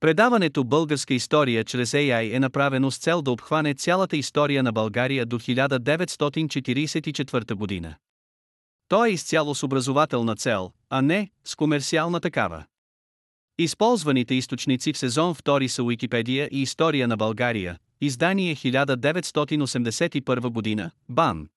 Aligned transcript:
Предаването 0.00 0.64
Българска 0.64 1.14
история 1.14 1.64
чрез 1.64 1.92
AI 1.92 2.36
е 2.36 2.40
направено 2.40 2.90
с 2.90 2.98
цел 2.98 3.22
да 3.22 3.30
обхване 3.30 3.74
цялата 3.74 4.16
история 4.16 4.62
на 4.62 4.72
България 4.72 5.26
до 5.26 5.38
1944 5.38 7.54
година. 7.54 7.94
То 8.88 9.04
е 9.04 9.10
изцяло 9.10 9.54
с 9.54 9.62
образователна 9.62 10.36
цел, 10.36 10.72
а 10.90 11.02
не 11.02 11.30
с 11.44 11.56
комерциална 11.56 12.20
такава. 12.20 12.64
Използваните 13.58 14.34
източници 14.34 14.92
в 14.92 14.98
сезон 14.98 15.34
2 15.34 15.66
са 15.66 15.82
Уикипедия 15.82 16.48
и 16.52 16.62
История 16.62 17.08
на 17.08 17.16
България, 17.16 17.78
издание 18.00 18.56
1981 18.56 20.48
година, 20.48 20.90
БАН. 21.08 21.48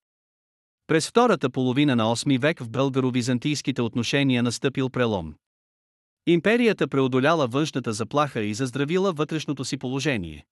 През 0.88 1.10
втората 1.10 1.50
половина 1.50 1.96
на 1.96 2.16
8 2.16 2.40
век 2.40 2.60
в 2.60 2.70
българо-византийските 2.70 3.82
отношения 3.82 4.44
настъпил 4.44 4.90
прелом. 4.90 5.34
Империята 6.32 6.88
преодоляла 6.88 7.48
външната 7.48 7.94
заплаха 7.94 8.42
и 8.42 8.54
заздравила 8.54 9.14
вътрешното 9.14 9.66
си 9.66 9.78
положение. 9.78 10.46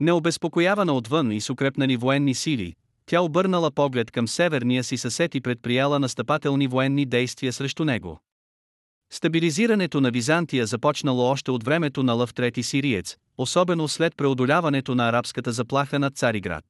Необезпокоявана 0.00 0.92
отвън 0.92 1.32
и 1.32 1.40
с 1.40 1.50
укрепнани 1.50 1.96
военни 1.96 2.34
сили, 2.34 2.74
тя 3.06 3.20
обърнала 3.20 3.70
поглед 3.70 4.10
към 4.10 4.28
северния 4.28 4.84
си 4.84 4.96
съсед 4.96 5.34
и 5.34 5.40
предприяла 5.40 5.98
настъпателни 5.98 6.66
военни 6.66 7.06
действия 7.06 7.52
срещу 7.52 7.84
него. 7.84 8.20
Стабилизирането 9.12 10.00
на 10.00 10.10
Византия 10.10 10.66
започнало 10.66 11.22
още 11.22 11.50
от 11.50 11.64
времето 11.64 12.02
на 12.02 12.12
Лъв 12.12 12.34
Трети 12.34 12.62
Сириец, 12.62 13.16
особено 13.38 13.88
след 13.88 14.16
преодоляването 14.16 14.94
на 14.94 15.08
арабската 15.08 15.52
заплаха 15.52 15.98
над 15.98 16.16
Цариград. 16.16 16.64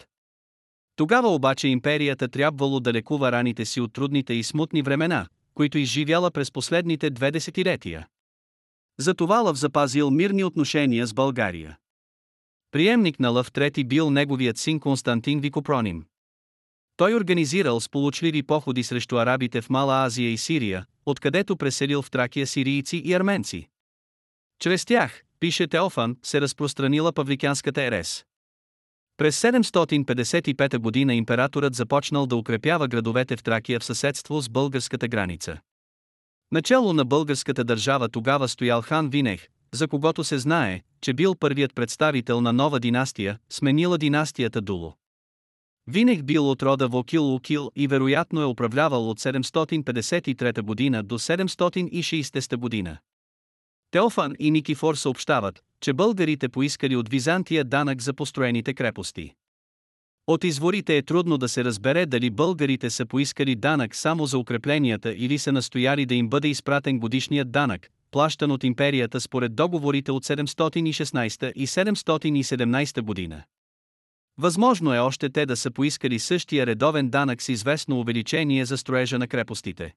Тогава 0.97 1.28
обаче 1.28 1.69
империята 1.69 2.28
трябвало 2.28 2.80
да 2.80 2.92
лекува 2.92 3.33
раните 3.33 3.64
си 3.64 3.80
от 3.80 3.92
трудните 3.92 4.34
и 4.34 4.42
смутни 4.42 4.83
времена, 4.83 5.27
които 5.55 5.78
изживяла 5.78 6.30
през 6.30 6.52
последните 6.52 7.11
две 7.11 7.30
десетилетия. 7.30 8.06
Затова 8.98 9.41
Лъв 9.41 9.59
запазил 9.59 10.11
мирни 10.11 10.45
отношения 10.45 11.07
с 11.07 11.15
България. 11.15 11.79
Приемник 12.71 13.20
на 13.20 13.29
Лъв 13.29 13.53
Трети 13.53 13.84
бил 13.84 14.11
неговият 14.11 14.59
син 14.59 14.81
Константин 14.81 15.41
Викопроним. 15.41 16.05
Той 16.97 17.14
организирал 17.14 17.81
сполучливи 17.81 18.42
походи 18.42 18.83
срещу 18.83 19.17
арабите 19.17 19.61
в 19.61 19.70
Мала 19.70 20.05
Азия 20.05 20.31
и 20.31 20.39
Сирия, 20.39 20.86
откъдето 21.06 21.56
преселил 21.56 22.03
в 22.03 22.11
Тракия 22.11 22.47
сирийци 22.47 22.97
и 22.97 23.14
арменци. 23.14 23.69
Чрез 24.59 24.84
тях, 24.84 25.23
пише 25.41 25.67
Теофан, 25.67 26.17
се 26.23 26.41
разпространила 26.41 27.12
павликянската 27.12 27.83
ерес. 27.83 28.25
През 29.17 29.42
755 29.42 30.79
година 30.79 31.14
императорът 31.14 31.75
започнал 31.75 32.27
да 32.27 32.36
укрепява 32.36 32.89
градовете 32.89 33.36
в 33.36 33.42
Тракия 33.42 33.81
в 33.81 33.84
съседство 33.84 34.41
с 34.41 34.48
българската 34.48 35.08
граница. 35.08 35.61
Начало 36.53 36.92
на 36.92 37.05
българската 37.05 37.64
държава 37.64 38.09
тогава 38.09 38.48
стоял 38.48 38.83
хан 38.83 39.09
Винех, 39.09 39.48
за 39.73 39.89
когото 39.89 40.25
се 40.25 40.39
знае, 40.39 40.83
че 41.01 41.12
бил 41.12 41.34
първият 41.34 41.75
представител 41.75 42.41
на 42.41 42.53
нова 42.53 42.81
династия, 42.81 43.39
сменила 43.51 43.98
династията 43.98 44.61
Дуло. 44.61 44.95
Винех 45.86 46.23
бил 46.23 46.51
от 46.51 46.62
рода 46.62 46.89
Вокил 46.89 47.34
Укил 47.34 47.70
и 47.77 47.86
вероятно 47.86 48.41
е 48.41 48.45
управлявал 48.45 49.11
от 49.11 49.20
753 49.20 50.62
година 50.62 51.03
до 51.03 51.19
760 51.19 52.56
година. 52.56 52.98
Теофан 53.91 54.34
и 54.39 54.51
Никифор 54.51 54.95
съобщават, 54.95 55.62
че 55.81 55.92
българите 55.92 56.48
поискали 56.48 56.97
от 56.97 57.08
Византия 57.08 57.64
данък 57.64 58.03
за 58.03 58.14
построените 58.14 58.75
крепости. 58.75 59.34
От 60.27 60.44
изворите 60.44 60.97
е 60.97 61.03
трудно 61.03 61.39
да 61.39 61.48
се 61.48 61.64
разбере 61.64 62.06
дали 62.06 62.30
българите 62.30 62.91
са 62.91 63.06
поискали 63.06 63.56
данък 63.56 63.97
само 63.97 64.27
за 64.27 64.39
укрепленията 64.39 65.14
или 65.14 65.39
са 65.39 65.53
настояли 65.53 66.06
да 66.06 66.14
им 66.14 66.28
бъде 66.28 66.48
изпратен 66.48 66.98
годишният 66.98 67.53
данък, 67.53 67.89
плащан 68.11 68.50
от 68.50 68.64
империята 68.64 69.20
според 69.20 69.55
договорите 69.55 70.12
от 70.12 70.25
716 70.25 71.52
и 71.52 71.67
717 71.67 73.00
година. 73.00 73.42
Възможно 74.39 74.95
е 74.95 74.98
още 74.98 75.30
те 75.30 75.47
да 75.47 75.56
са 75.56 75.70
поискали 75.70 76.19
същия 76.19 76.67
редовен 76.67 77.11
данък 77.11 77.42
с 77.42 77.48
известно 77.48 78.00
увеличение 78.00 78.64
за 78.64 78.79
строежа 78.79 79.18
на 79.18 79.29
крепостите. 79.29 79.95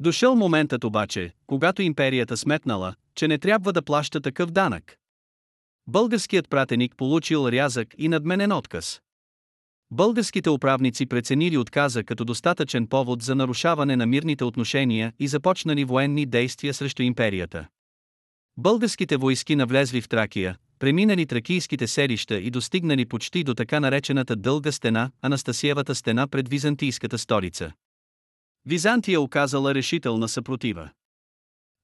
Дошъл 0.00 0.36
моментът 0.36 0.84
обаче, 0.84 1.32
когато 1.46 1.82
империята 1.82 2.36
сметнала, 2.36 2.94
че 3.14 3.28
не 3.28 3.38
трябва 3.38 3.72
да 3.72 3.82
плаща 3.82 4.20
такъв 4.20 4.50
данък. 4.50 4.96
Българският 5.86 6.48
пратеник 6.48 6.96
получил 6.96 7.48
рязък 7.48 7.94
и 7.98 8.08
надменен 8.08 8.52
отказ. 8.52 9.00
Българските 9.92 10.50
управници 10.50 11.06
преценили 11.06 11.58
отказа 11.58 12.04
като 12.04 12.24
достатъчен 12.24 12.86
повод 12.86 13.22
за 13.22 13.34
нарушаване 13.34 13.96
на 13.96 14.06
мирните 14.06 14.44
отношения 14.44 15.12
и 15.18 15.28
започнали 15.28 15.84
военни 15.84 16.26
действия 16.26 16.74
срещу 16.74 17.02
империята. 17.02 17.66
Българските 18.56 19.16
войски 19.16 19.56
навлезли 19.56 20.00
в 20.00 20.08
Тракия, 20.08 20.56
преминали 20.78 21.26
тракийските 21.26 21.86
селища 21.86 22.38
и 22.38 22.50
достигнали 22.50 23.06
почти 23.06 23.44
до 23.44 23.54
така 23.54 23.80
наречената 23.80 24.36
дълга 24.36 24.72
стена, 24.72 25.10
Анастасиевата 25.22 25.94
стена 25.94 26.28
пред 26.28 26.48
византийската 26.48 27.18
столица. 27.18 27.72
Византия 28.66 29.20
оказала 29.20 29.74
решителна 29.74 30.28
съпротива. 30.28 30.90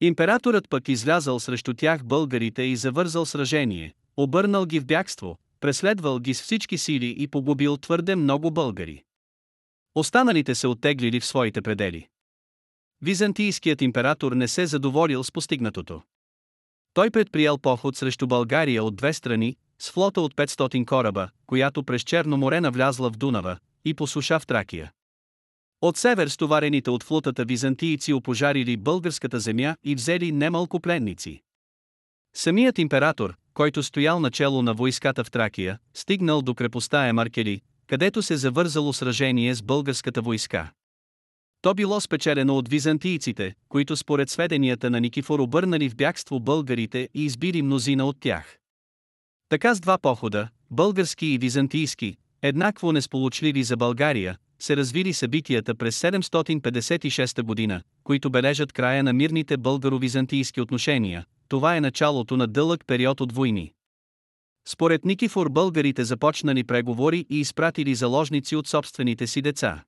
Императорът 0.01 0.69
пък 0.69 0.89
излязал 0.89 1.41
срещу 1.41 1.75
тях 1.75 2.05
българите 2.05 2.63
и 2.63 2.77
завързал 2.77 3.27
сражение, 3.27 3.95
обърнал 4.17 4.67
ги 4.67 4.81
в 4.81 4.87
бягство, 4.87 5.39
преследвал 5.61 6.19
ги 6.19 6.35
с 6.35 6.43
всички 6.43 6.79
сили 6.79 7.15
и 7.19 7.29
погубил 7.29 7.77
твърде 7.77 8.17
много 8.17 8.51
българи. 8.51 9.05
Останалите 9.95 10.55
се 10.55 10.67
оттеглили 10.67 11.21
в 11.21 11.27
своите 11.27 11.63
предели. 11.63 12.09
Византийският 13.03 13.83
император 13.83 14.33
не 14.33 14.49
се 14.49 14.67
задоволил 14.67 15.25
с 15.25 15.33
постигнатото. 15.33 16.03
Той 16.95 17.11
предприял 17.11 17.59
поход 17.59 17.97
срещу 17.97 18.27
България 18.27 18.85
от 18.85 18.97
две 18.97 19.13
страни, 19.13 19.57
с 19.79 19.91
флота 19.91 20.21
от 20.21 20.35
500 20.35 20.87
кораба, 20.87 21.29
която 21.47 21.83
през 21.83 22.03
Черно 22.03 22.37
море 22.37 22.61
навлязла 22.61 23.11
в 23.11 23.17
Дунава, 23.17 23.59
и 23.85 23.95
по 23.95 24.07
суша 24.07 24.41
в 24.41 24.47
Тракия. 24.47 24.93
От 25.81 25.97
север 25.97 26.29
стоварените 26.29 26.91
от 26.91 27.03
флотата 27.03 27.45
византийци 27.45 28.13
опожарили 28.13 28.77
българската 28.77 29.41
земя 29.41 29.77
и 29.85 29.95
взели 29.95 30.33
немалко 30.33 30.81
пленници. 30.81 31.43
Самият 32.35 32.79
император, 32.79 33.37
който 33.57 33.83
стоял 33.83 34.21
начело 34.21 34.63
на 34.63 34.75
войската 34.75 35.25
в 35.25 35.31
Тракия, 35.31 35.79
стигнал 35.95 36.43
до 36.43 36.55
крепостта 36.55 37.07
Емаркели, 37.07 37.61
където 37.87 38.23
се 38.23 38.37
завързало 38.37 38.93
сражение 38.93 39.55
с 39.55 39.63
българската 39.63 40.23
войска. 40.23 40.73
То 41.63 41.75
било 41.75 42.01
спечелено 42.01 42.57
от 42.57 42.69
византийците, 42.69 43.55
които 43.69 43.97
според 43.97 44.31
сведенията 44.31 44.91
на 44.91 45.01
Никифор 45.01 45.41
обърнали 45.41 45.89
в 45.89 45.97
бягство 45.97 46.41
българите 46.41 47.09
и 47.15 47.25
избили 47.25 47.63
мнозина 47.63 48.05
от 48.05 48.17
тях. 48.21 48.59
Така 49.49 49.75
с 49.75 49.81
два 49.81 49.99
похода, 49.99 50.49
български 50.71 51.27
и 51.27 51.39
византийски, 51.39 52.17
еднакво 52.43 52.93
несполучливи 52.93 53.63
за 53.63 53.77
България, 53.77 54.37
се 54.59 54.77
развили 54.77 55.13
събитията 55.13 55.75
през 55.75 56.01
756 56.01 57.43
година, 57.43 57.83
които 58.05 58.31
бележат 58.31 58.73
края 58.73 59.03
на 59.05 59.13
мирните 59.13 59.59
българо-византийски 59.59 60.61
отношения. 60.61 61.25
Това 61.49 61.77
е 61.77 61.81
началото 61.81 62.37
на 62.37 62.47
дълъг 62.47 62.85
период 62.87 63.21
от 63.21 63.33
войни. 63.33 63.73
Според 64.69 65.05
Никифор 65.05 65.49
българите 65.49 66.05
започнали 66.05 66.65
преговори 66.65 67.27
и 67.31 67.41
изпратили 67.41 67.95
заложници 67.95 68.57
от 68.57 68.67
собствените 68.67 69.27
си 69.27 69.43
деца. 69.43 69.85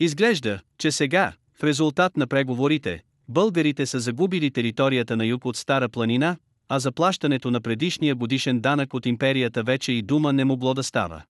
Изглежда, 0.00 0.60
че 0.78 0.92
сега, 0.92 1.32
в 1.54 1.64
резултат 1.64 2.16
на 2.16 2.26
преговорите, 2.26 3.02
българите 3.28 3.86
са 3.86 4.00
загубили 4.00 4.50
територията 4.50 5.16
на 5.16 5.26
юг 5.26 5.44
от 5.44 5.56
Стара 5.56 5.88
планина, 5.88 6.36
а 6.68 6.78
заплащането 6.78 7.50
на 7.50 7.60
предишния 7.60 8.14
годишен 8.14 8.60
данък 8.60 8.94
от 8.94 9.06
империята 9.06 9.62
вече 9.62 9.92
и 9.92 10.02
дума 10.02 10.32
не 10.32 10.44
могло 10.44 10.74
да 10.74 10.82
става. 10.82 11.22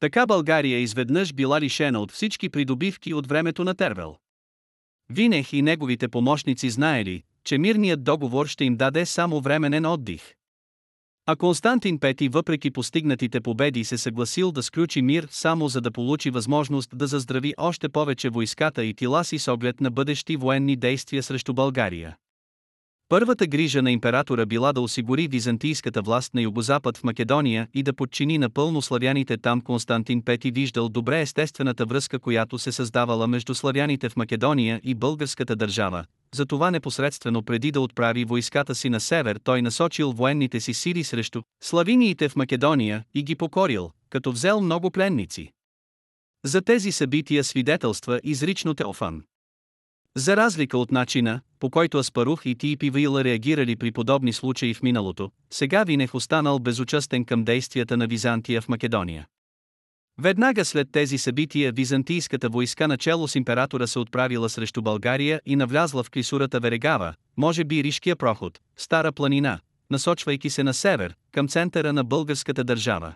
Така 0.00 0.26
България 0.26 0.78
изведнъж 0.78 1.32
била 1.32 1.60
лишена 1.60 2.00
от 2.00 2.12
всички 2.12 2.48
придобивки 2.48 3.14
от 3.14 3.26
времето 3.26 3.64
на 3.64 3.74
Тервел. 3.74 4.16
Винех 5.10 5.52
и 5.52 5.62
неговите 5.62 6.08
помощници 6.08 6.70
знаели, 6.70 7.22
че 7.44 7.58
мирният 7.58 8.04
договор 8.04 8.46
ще 8.46 8.64
им 8.64 8.76
даде 8.76 9.06
само 9.06 9.40
временен 9.40 9.86
отдих. 9.86 10.34
А 11.26 11.36
Константин 11.36 11.98
Пети 11.98 12.28
въпреки 12.28 12.70
постигнатите 12.70 13.40
победи 13.40 13.84
се 13.84 13.98
съгласил 13.98 14.52
да 14.52 14.62
сключи 14.62 15.02
мир 15.02 15.28
само 15.30 15.68
за 15.68 15.80
да 15.80 15.90
получи 15.90 16.30
възможност 16.30 16.90
да 16.94 17.06
заздрави 17.06 17.54
още 17.56 17.88
повече 17.88 18.28
войската 18.28 18.84
и 18.84 18.94
тила 18.94 19.24
си 19.24 19.38
с 19.38 19.52
оглед 19.52 19.80
на 19.80 19.90
бъдещи 19.90 20.36
военни 20.36 20.76
действия 20.76 21.22
срещу 21.22 21.54
България. 21.54 22.16
Първата 23.08 23.46
грижа 23.46 23.82
на 23.82 23.90
императора 23.90 24.46
била 24.46 24.72
да 24.72 24.80
осигури 24.80 25.28
византийската 25.28 26.02
власт 26.02 26.34
на 26.34 26.42
югозапад 26.42 26.96
в 26.96 27.04
Македония 27.04 27.68
и 27.74 27.82
да 27.82 27.92
подчини 27.92 28.38
напълно 28.38 28.82
славяните 28.82 29.36
там 29.36 29.60
Константин 29.60 30.22
Пети 30.22 30.50
виждал 30.50 30.88
добре 30.88 31.20
естествената 31.20 31.84
връзка 31.86 32.18
която 32.18 32.58
се 32.58 32.72
създавала 32.72 33.26
между 33.26 33.54
славяните 33.54 34.08
в 34.08 34.16
Македония 34.16 34.80
и 34.84 34.94
българската 34.94 35.56
държава, 35.56 36.04
затова 36.34 36.70
непосредствено 36.70 37.42
преди 37.42 37.70
да 37.70 37.80
отправи 37.80 38.24
войската 38.24 38.74
си 38.74 38.88
на 38.88 39.00
север 39.00 39.40
той 39.44 39.62
насочил 39.62 40.12
военните 40.12 40.60
си 40.60 40.74
сили 40.74 41.04
срещу 41.04 41.42
славиниите 41.62 42.28
в 42.28 42.36
Македония 42.36 43.04
и 43.14 43.22
ги 43.22 43.34
покорил, 43.34 43.90
като 44.10 44.32
взел 44.32 44.60
много 44.60 44.90
пленници. 44.90 45.52
За 46.44 46.62
тези 46.62 46.92
събития 46.92 47.44
свидетелства 47.44 48.20
изрично 48.24 48.74
Теофан. 48.74 49.22
За 50.16 50.36
разлика 50.36 50.78
от 50.78 50.92
начина, 50.92 51.40
по 51.60 51.70
който 51.70 51.98
Аспарух 51.98 52.46
и 52.46 52.54
Типи 52.54 52.90
Вила 52.90 53.24
реагирали 53.24 53.76
при 53.76 53.92
подобни 53.92 54.32
случаи 54.32 54.74
в 54.74 54.82
миналото, 54.82 55.30
сега 55.50 55.84
Винех 55.84 56.14
останал 56.14 56.58
безучастен 56.58 57.24
към 57.24 57.44
действията 57.44 57.96
на 57.96 58.06
Византия 58.06 58.60
в 58.60 58.68
Македония. 58.68 59.26
Веднага 60.18 60.64
след 60.64 60.88
тези 60.92 61.18
събития 61.18 61.72
византийската 61.72 62.48
войска 62.48 62.88
начало 62.88 63.28
с 63.28 63.34
императора 63.34 63.86
се 63.86 63.98
отправила 63.98 64.48
срещу 64.48 64.82
България 64.82 65.40
и 65.46 65.56
навлязла 65.56 66.02
в 66.02 66.10
клисурата 66.10 66.60
Верегава, 66.60 67.14
може 67.36 67.64
би 67.64 67.84
Ришкия 67.84 68.16
проход, 68.16 68.60
Стара 68.76 69.12
планина, 69.12 69.58
насочвайки 69.90 70.50
се 70.50 70.62
на 70.62 70.74
север, 70.74 71.14
към 71.32 71.48
центъра 71.48 71.92
на 71.92 72.04
българската 72.04 72.64
държава. 72.64 73.14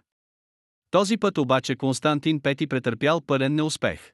Този 0.91 1.17
път 1.17 1.39
обаче 1.39 1.77
Константин 1.77 2.41
Пети 2.41 2.67
претърпял 2.67 3.21
пълен 3.21 3.55
неуспех. 3.55 4.13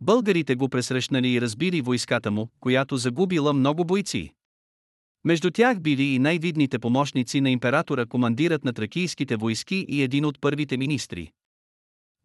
Българите 0.00 0.54
го 0.54 0.68
пресрещнали 0.68 1.28
и 1.28 1.40
разбили 1.40 1.80
войската 1.80 2.30
му, 2.30 2.48
която 2.60 2.96
загубила 2.96 3.52
много 3.52 3.84
бойци. 3.84 4.32
Между 5.24 5.50
тях 5.50 5.80
били 5.80 6.02
и 6.02 6.18
най-видните 6.18 6.78
помощници 6.78 7.40
на 7.40 7.50
императора 7.50 8.06
командират 8.06 8.64
на 8.64 8.72
тракийските 8.72 9.36
войски 9.36 9.86
и 9.88 10.02
един 10.02 10.24
от 10.24 10.40
първите 10.40 10.76
министри. 10.76 11.32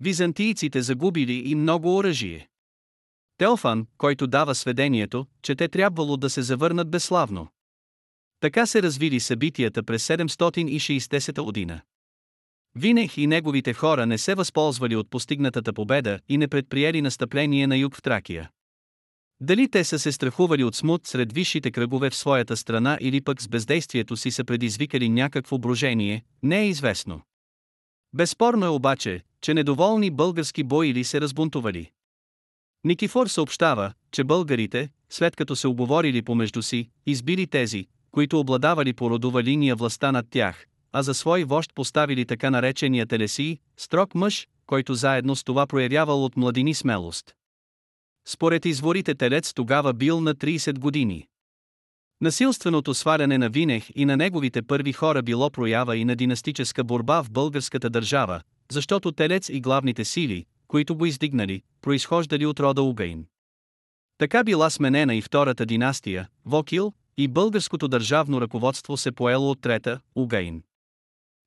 Византийците 0.01 0.81
загубили 0.81 1.49
и 1.49 1.55
много 1.55 1.95
оръжие. 1.97 2.47
Теофан, 3.37 3.87
който 3.97 4.27
дава 4.27 4.55
сведението, 4.55 5.25
че 5.41 5.55
те 5.55 5.67
трябвало 5.67 6.17
да 6.17 6.29
се 6.29 6.41
завърнат 6.41 6.89
безславно. 6.89 7.47
Така 8.39 8.65
се 8.65 8.83
развили 8.83 9.19
събитията 9.19 9.83
през 9.83 10.07
760 10.07 11.43
година. 11.43 11.81
Винех 12.75 13.17
и 13.17 13.27
неговите 13.27 13.73
хора 13.73 14.05
не 14.05 14.17
се 14.17 14.35
възползвали 14.35 14.95
от 14.95 15.09
постигнатата 15.09 15.73
победа 15.73 16.19
и 16.29 16.37
не 16.37 16.47
предприели 16.47 17.01
настъпление 17.01 17.67
на 17.67 17.77
юг 17.77 17.95
в 17.95 18.01
Тракия. 18.01 18.49
Дали 19.39 19.69
те 19.71 19.83
са 19.83 19.99
се 19.99 20.11
страхували 20.11 20.63
от 20.63 20.75
смут 20.75 21.07
сред 21.07 21.33
висшите 21.33 21.71
кръгове 21.71 22.09
в 22.09 22.15
своята 22.15 22.57
страна 22.57 22.97
или 23.01 23.21
пък 23.21 23.41
с 23.41 23.47
бездействието 23.47 24.17
си 24.17 24.31
са 24.31 24.43
предизвикали 24.43 25.09
някакво 25.09 25.57
брожение, 25.57 26.23
не 26.43 26.59
е 26.59 26.67
известно. 26.67 27.21
Безспорно 28.13 28.65
е 28.65 28.69
обаче, 28.69 29.21
че 29.41 29.53
недоволни 29.53 30.11
български 30.11 30.63
боили 30.63 31.03
се 31.03 31.21
разбунтували. 31.21 31.91
Никифор 32.83 33.27
съобщава, 33.27 33.93
че 34.11 34.23
българите, 34.23 34.89
след 35.09 35.35
като 35.35 35.55
се 35.55 35.67
оговорили 35.67 36.21
помежду 36.21 36.61
си, 36.61 36.89
избили 37.05 37.47
тези, 37.47 37.87
които 38.11 38.39
обладавали 38.39 38.93
по 38.93 39.09
родова 39.09 39.43
линия 39.43 39.75
властта 39.75 40.11
над 40.11 40.25
тях, 40.29 40.65
а 40.91 41.03
за 41.03 41.13
свой 41.13 41.43
вожд 41.43 41.71
поставили 41.75 42.25
така 42.25 42.49
наречения 42.49 43.05
Телеси, 43.05 43.59
строг 43.77 44.15
мъж, 44.15 44.47
който 44.65 44.93
заедно 44.93 45.35
с 45.35 45.43
това 45.43 45.67
проявявал 45.67 46.25
от 46.25 46.37
младини 46.37 46.73
смелост. 46.73 47.35
Според 48.27 48.65
изворите 48.65 49.15
Телец 49.15 49.53
тогава 49.53 49.93
бил 49.93 50.21
на 50.21 50.35
30 50.35 50.79
години. 50.79 51.27
Насилственото 52.21 52.93
сваляне 52.93 53.37
на 53.37 53.49
Винех 53.49 53.87
и 53.95 54.05
на 54.05 54.17
неговите 54.17 54.61
първи 54.61 54.93
хора 54.93 55.21
било 55.21 55.49
проява 55.49 55.97
и 55.97 56.05
на 56.05 56.15
династическа 56.15 56.83
борба 56.83 57.21
в 57.21 57.31
българската 57.31 57.89
държава, 57.89 58.41
защото 58.71 59.11
Телец 59.11 59.49
и 59.49 59.61
главните 59.61 60.05
сили, 60.05 60.45
които 60.67 60.95
го 60.95 61.05
издигнали, 61.05 61.61
произхождали 61.81 62.45
от 62.45 62.59
рода 62.59 62.81
Угайн. 62.81 63.25
Така 64.17 64.43
била 64.43 64.69
сменена 64.69 65.15
и 65.15 65.21
втората 65.21 65.65
династия, 65.65 66.27
Вокил, 66.45 66.93
и 67.17 67.27
българското 67.27 67.87
държавно 67.87 68.41
ръководство 68.41 68.97
се 68.97 69.11
поело 69.11 69.51
от 69.51 69.61
трета, 69.61 69.99
Угайн. 70.15 70.63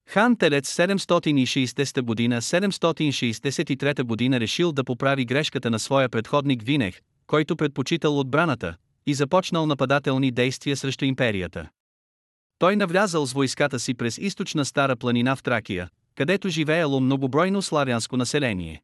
Хан 0.09 0.37
Телец 0.37 0.77
760 0.77 2.03
година 2.03 2.43
763 2.43 4.03
година 4.03 4.41
решил 4.41 4.73
да 4.73 4.85
поправи 4.85 5.25
грешката 5.25 5.71
на 5.71 5.79
своя 5.79 6.09
предходник 6.09 6.63
Винех, 6.63 7.01
който 7.27 7.57
предпочитал 7.57 8.19
отбраната, 8.19 8.77
и 9.07 9.15
започнал 9.15 9.67
нападателни 9.67 10.31
действия 10.31 10.77
срещу 10.77 11.05
империята. 11.05 11.69
Той 12.59 12.77
навлязал 12.77 13.27
с 13.27 13.33
войската 13.33 13.79
си 13.79 13.95
през 13.95 14.19
източна 14.19 14.65
Стара 14.65 14.97
планина 14.97 15.37
в 15.37 15.43
Тракия, 15.43 15.89
където 16.15 16.49
живеело 16.49 17.01
многобройно 17.01 17.63
славянско 17.63 18.17
население. 18.17 18.83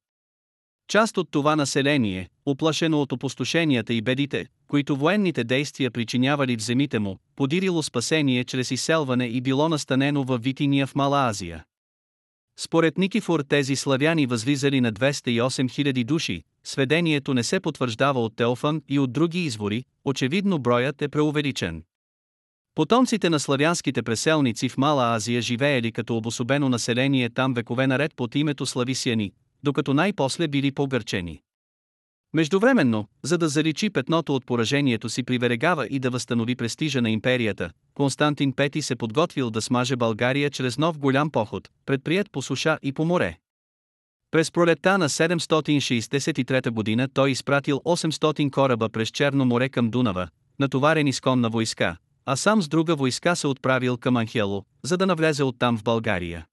Част 0.88 1.18
от 1.18 1.28
това 1.30 1.56
население, 1.56 2.28
оплашено 2.46 3.00
от 3.00 3.12
опустошенията 3.12 3.94
и 3.94 4.02
бедите, 4.02 4.46
които 4.68 4.96
военните 4.96 5.44
действия 5.44 5.90
причинявали 5.90 6.56
в 6.56 6.62
земите 6.62 6.98
му, 6.98 7.18
подирило 7.36 7.82
спасение 7.82 8.44
чрез 8.44 8.70
изселване 8.70 9.24
и 9.26 9.40
било 9.40 9.68
настанено 9.68 10.24
в 10.24 10.38
Витиния 10.38 10.86
в 10.86 10.94
Мала 10.94 11.28
Азия. 11.28 11.64
Според 12.62 12.98
Никифор 12.98 13.40
тези 13.40 13.76
славяни 13.76 14.26
възлизали 14.26 14.80
на 14.80 14.92
208 14.92 15.82
000 15.92 16.04
души, 16.04 16.42
сведението 16.64 17.34
не 17.34 17.42
се 17.42 17.60
потвърждава 17.60 18.24
от 18.24 18.36
Теофан 18.36 18.82
и 18.88 18.98
от 18.98 19.12
други 19.12 19.44
извори, 19.44 19.84
очевидно 20.04 20.58
броят 20.58 21.02
е 21.02 21.08
преувеличен. 21.08 21.82
Потомците 22.74 23.30
на 23.30 23.40
славянските 23.40 24.02
преселници 24.02 24.68
в 24.68 24.78
Мала 24.78 25.14
Азия 25.14 25.42
живеели 25.42 25.92
като 25.92 26.16
обособено 26.16 26.68
население 26.68 27.30
там 27.30 27.54
векове 27.54 27.86
наред 27.86 28.14
под 28.16 28.34
името 28.34 28.66
слависияни, 28.66 29.32
докато 29.62 29.94
най-после 29.94 30.48
били 30.48 30.72
погърчени. 30.72 31.42
Междувременно, 32.34 33.06
за 33.22 33.38
да 33.38 33.48
заличи 33.48 33.90
петното 33.90 34.34
от 34.34 34.46
поражението 34.46 35.08
си 35.08 35.22
при 35.22 35.38
Верегава 35.38 35.86
и 35.86 35.98
да 35.98 36.10
възстанови 36.10 36.56
престижа 36.56 37.02
на 37.02 37.10
империята, 37.10 37.70
Константин 37.94 38.52
Пети 38.52 38.82
се 38.82 38.96
подготвил 38.96 39.50
да 39.50 39.62
смаже 39.62 39.96
България 39.96 40.50
чрез 40.50 40.78
нов 40.78 40.98
голям 40.98 41.30
поход, 41.30 41.68
предприят 41.86 42.32
по 42.32 42.42
суша 42.42 42.78
и 42.82 42.92
по 42.92 43.04
море. 43.04 43.38
През 44.30 44.50
пролетта 44.50 44.98
на 44.98 45.08
763 45.08 46.70
година 46.70 47.08
той 47.14 47.30
изпратил 47.30 47.76
800 47.76 48.50
кораба 48.50 48.88
през 48.88 49.08
Черно 49.08 49.44
море 49.44 49.68
към 49.68 49.90
Дунава, 49.90 50.28
натоварени 50.58 51.12
с 51.12 51.20
конна 51.20 51.48
войска, 51.48 51.96
а 52.26 52.36
сам 52.36 52.62
с 52.62 52.68
друга 52.68 52.96
войска 52.96 53.36
се 53.36 53.46
отправил 53.46 53.96
към 53.96 54.16
Анхело, 54.16 54.64
за 54.82 54.96
да 54.96 55.06
навлезе 55.06 55.44
оттам 55.44 55.78
в 55.78 55.82
България. 55.82 56.46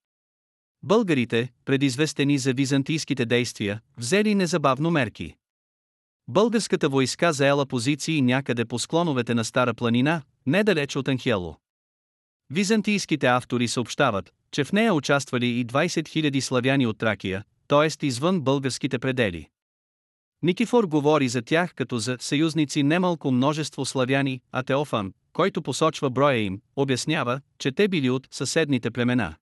Българите, 0.84 1.50
предизвестени 1.66 2.38
за 2.38 2.54
византийските 2.54 3.26
действия, 3.26 3.82
взели 3.98 4.36
незабавно 4.36 4.92
мерки. 4.92 5.36
Българската 6.30 6.90
войска 6.90 7.34
заела 7.34 7.66
позиции 7.66 8.22
някъде 8.22 8.66
по 8.66 8.80
склоновете 8.80 9.34
на 9.34 9.46
Стара 9.46 9.74
планина, 9.74 10.22
недалеч 10.46 10.96
от 10.96 11.08
Анхело. 11.08 11.56
Византийските 12.50 13.28
автори 13.28 13.68
съобщават, 13.68 14.34
че 14.52 14.64
в 14.64 14.72
нея 14.72 14.94
участвали 14.94 15.48
и 15.48 15.66
20 15.66 15.88
000 15.88 16.40
славяни 16.40 16.88
от 16.88 16.98
Тракия, 16.98 17.44
т.е. 17.68 18.06
извън 18.06 18.42
българските 18.42 19.00
предели. 19.00 19.48
Никифор 20.44 20.84
говори 20.84 21.30
за 21.30 21.42
тях 21.42 21.74
като 21.76 21.98
за 21.98 22.18
съюзници 22.20 22.84
немалко 22.84 23.32
множество 23.32 23.86
славяни, 23.86 24.42
а 24.52 24.64
Теофан, 24.64 25.14
който 25.34 25.62
посочва 25.62 26.10
броя 26.10 26.38
им, 26.38 26.62
обяснява, 26.76 27.42
че 27.60 27.72
те 27.72 27.88
били 27.88 28.10
от 28.10 28.28
съседните 28.32 28.92
племена. 28.92 29.36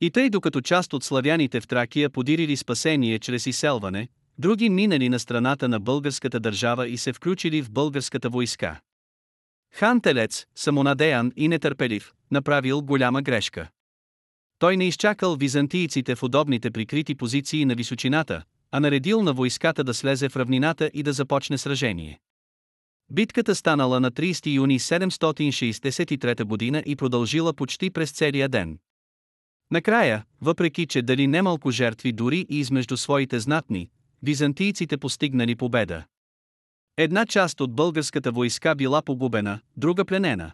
И 0.00 0.10
тъй 0.10 0.30
докато 0.30 0.60
част 0.60 0.92
от 0.92 1.04
славяните 1.04 1.60
в 1.60 1.66
Тракия 1.66 2.10
подирили 2.10 2.56
спасение 2.56 3.18
чрез 3.18 3.46
изселване, 3.46 4.08
други 4.38 4.70
минали 4.70 5.08
на 5.08 5.18
страната 5.18 5.68
на 5.68 5.80
българската 5.80 6.40
държава 6.40 6.88
и 6.88 6.96
се 6.96 7.12
включили 7.12 7.62
в 7.62 7.70
българската 7.70 8.28
войска. 8.28 8.80
Хан 9.72 10.00
Телец, 10.00 10.46
самонадеян 10.54 11.32
и 11.36 11.48
нетърпелив, 11.48 12.12
направил 12.30 12.82
голяма 12.82 13.22
грешка. 13.22 13.68
Той 14.58 14.76
не 14.76 14.88
изчакал 14.88 15.36
византийците 15.36 16.14
в 16.14 16.22
удобните 16.22 16.70
прикрити 16.70 17.14
позиции 17.14 17.64
на 17.64 17.74
височината, 17.74 18.42
а 18.70 18.80
наредил 18.80 19.22
на 19.22 19.32
войската 19.32 19.84
да 19.84 19.94
слезе 19.94 20.28
в 20.28 20.36
равнината 20.36 20.90
и 20.94 21.02
да 21.02 21.12
започне 21.12 21.58
сражение. 21.58 22.20
Битката 23.10 23.54
станала 23.54 24.00
на 24.00 24.12
30 24.12 24.54
юни 24.54 24.80
763 24.80 26.44
година 26.44 26.82
и 26.86 26.96
продължила 26.96 27.54
почти 27.54 27.90
през 27.90 28.12
целия 28.12 28.48
ден. 28.48 28.78
Накрая, 29.70 30.24
въпреки 30.40 30.86
че 30.86 31.02
дали 31.02 31.26
немалко 31.26 31.70
жертви 31.70 32.12
дори 32.12 32.46
и 32.48 32.58
измежду 32.58 32.96
своите 32.96 33.40
знатни, 33.40 33.90
византийците 34.22 34.98
постигнали 34.98 35.56
победа. 35.56 36.04
Една 36.96 37.26
част 37.26 37.60
от 37.60 37.74
българската 37.74 38.32
войска 38.32 38.74
била 38.74 39.02
погубена, 39.02 39.60
друга 39.76 40.04
пленена. 40.04 40.52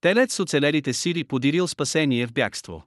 Телец 0.00 0.34
с 0.34 0.40
оцелелите 0.40 0.92
сили 0.92 1.24
подирил 1.24 1.68
спасение 1.68 2.26
в 2.26 2.32
бягство. 2.32 2.84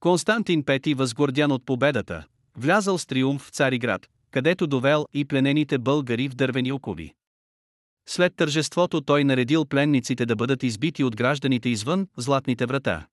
Константин 0.00 0.64
Пети 0.64 0.94
възгордян 0.94 1.52
от 1.52 1.66
победата, 1.66 2.26
влязал 2.56 2.98
с 2.98 3.06
триумф 3.06 3.42
в 3.42 3.50
Цариград, 3.50 4.08
където 4.30 4.66
довел 4.66 5.06
и 5.14 5.24
пленените 5.24 5.78
българи 5.78 6.28
в 6.28 6.34
дървени 6.34 6.72
окови. 6.72 7.14
След 8.08 8.36
тържеството 8.36 9.00
той 9.00 9.24
наредил 9.24 9.64
пленниците 9.64 10.26
да 10.26 10.36
бъдат 10.36 10.62
избити 10.62 11.04
от 11.04 11.16
гражданите 11.16 11.68
извън 11.68 12.08
златните 12.16 12.66
врата. 12.66 13.06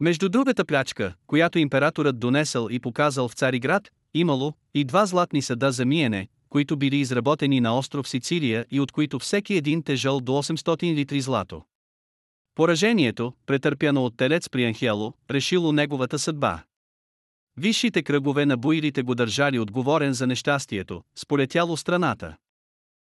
Между 0.00 0.28
другата 0.28 0.64
плячка, 0.64 1.14
която 1.26 1.58
императорът 1.58 2.18
донесъл 2.18 2.68
и 2.70 2.80
показал 2.80 3.28
в 3.28 3.34
Цариград, 3.34 3.90
имало 4.14 4.54
и 4.74 4.84
два 4.84 5.06
златни 5.06 5.42
съда 5.42 5.72
за 5.72 5.84
миене, 5.84 6.28
които 6.48 6.76
били 6.76 6.96
изработени 6.96 7.60
на 7.60 7.78
остров 7.78 8.08
Сицилия 8.08 8.66
и 8.70 8.80
от 8.80 8.92
които 8.92 9.18
всеки 9.18 9.54
един 9.54 9.82
тежал 9.82 10.20
до 10.20 10.32
800 10.32 10.94
литри 10.94 11.20
злато. 11.20 11.62
Поражението, 12.54 13.32
претърпяно 13.46 14.04
от 14.04 14.16
телец 14.16 14.48
при 14.48 14.64
Анхело, 14.64 15.14
решило 15.30 15.72
неговата 15.72 16.18
съдба. 16.18 16.62
Висшите 17.56 18.02
кръгове 18.02 18.46
на 18.46 18.56
буилите 18.56 19.02
го 19.02 19.14
държали 19.14 19.58
отговорен 19.58 20.12
за 20.12 20.26
нещастието, 20.26 21.02
сполетяло 21.16 21.76
страната. 21.76 22.36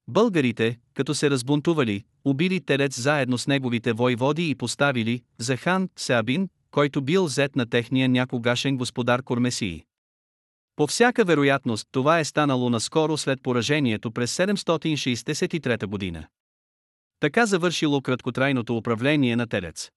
Българите, 0.09 0.79
като 0.95 1.15
се 1.15 1.31
разбунтували, 1.31 2.05
убили 2.25 2.61
Терец 2.61 3.01
заедно 3.01 3.39
с 3.39 3.47
неговите 3.47 3.93
войводи 3.93 4.51
и 4.51 4.55
поставили 4.55 5.23
за 5.39 5.57
хан 5.57 5.89
Сабин, 5.97 6.49
който 6.71 7.03
бил 7.03 7.29
зет 7.29 7.57
на 7.57 7.67
техния 7.67 8.09
някогашен 8.09 8.77
господар 8.77 9.23
Кормесии. 9.23 9.85
По 10.76 10.87
всяка 10.87 11.25
вероятност 11.25 11.88
това 11.93 12.19
е 12.19 12.25
станало 12.25 12.71
наскоро 12.71 13.16
след 13.16 13.43
поражението 13.43 14.11
през 14.11 14.37
763 14.37 15.87
година. 15.87 16.26
Така 17.21 17.47
завършило 17.47 18.00
краткотрайното 18.00 18.76
управление 18.76 19.37
на 19.37 19.47
Терец. 19.47 19.90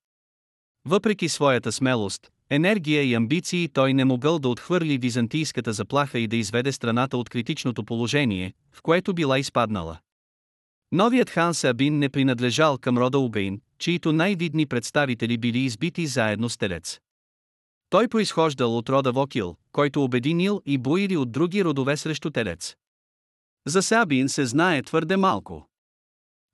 Въпреки 0.86 1.30
своята 1.30 1.72
смелост, 1.72 2.32
енергия 2.50 3.04
и 3.04 3.14
амбиции 3.14 3.70
той 3.74 3.94
не 3.94 4.06
могъл 4.06 4.40
да 4.40 4.50
отхвърли 4.50 4.98
византийската 4.98 5.74
заплаха 5.74 6.20
и 6.20 6.28
да 6.28 6.36
изведе 6.36 6.72
страната 6.72 7.18
от 7.18 7.30
критичното 7.30 7.84
положение, 7.84 8.54
в 8.74 8.82
което 8.82 9.14
била 9.14 9.40
изпаднала. 9.40 9.98
Новият 10.92 11.30
хан 11.30 11.54
Сабин 11.54 12.00
не 12.00 12.10
принадлежал 12.10 12.78
към 12.78 12.98
рода 12.98 13.20
Убейн, 13.20 13.62
чието 13.80 14.14
най-видни 14.14 14.66
представители 14.66 15.38
били 15.38 15.60
избити 15.60 16.08
заедно 16.08 16.50
с 16.50 16.58
Телец. 16.58 17.00
Той 17.90 18.08
произхождал 18.08 18.78
от 18.78 18.90
рода 18.90 19.12
Вокил, 19.12 19.56
който 19.72 20.04
обединил 20.04 20.62
и 20.66 20.78
боили 20.78 21.18
от 21.18 21.32
други 21.32 21.64
родове 21.64 21.98
срещу 21.98 22.30
Телец. 22.30 22.76
За 23.68 23.82
Сабин 23.82 24.30
се 24.30 24.46
знае 24.46 24.84
твърде 24.84 25.18
малко. 25.18 25.70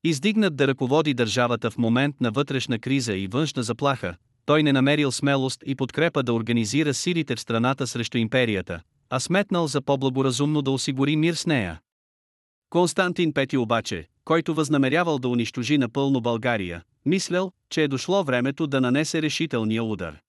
Издигнат 0.04 0.56
да 0.56 0.68
ръководи 0.68 1.14
държавата 1.14 1.72
в 1.72 1.78
момент 1.78 2.22
на 2.22 2.32
вътрешна 2.32 2.80
криза 2.80 3.14
и 3.14 3.28
външна 3.28 3.64
заплаха, 3.64 4.16
той 4.46 4.64
не 4.64 4.74
намерил 4.74 5.12
смелост 5.12 5.64
и 5.66 5.76
подкрепа 5.76 6.24
да 6.24 6.34
организира 6.34 6.94
силите 6.94 7.36
в 7.36 7.40
страната 7.40 7.88
срещу 7.88 8.18
империята, 8.18 8.82
а 9.10 9.20
сметнал 9.20 9.68
за 9.68 9.82
по-благоразумно 9.82 10.62
да 10.62 10.72
осигури 10.72 11.16
мир 11.16 11.34
с 11.34 11.46
нея. 11.46 11.82
Константин 12.70 13.34
Пети 13.34 13.58
обаче, 13.58 14.08
който 14.26 14.54
възнамерявал 14.54 15.20
да 15.20 15.28
унищожи 15.28 15.78
напълно 15.78 16.22
България, 16.22 16.84
мислял, 17.06 17.52
че 17.70 17.84
е 17.84 17.88
дошло 17.88 18.24
времето 18.24 18.68
да 18.68 18.82
нанесе 18.82 19.22
решителния 19.22 19.84
удар. 19.84 20.23